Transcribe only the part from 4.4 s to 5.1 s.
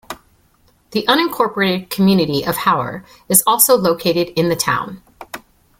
the town.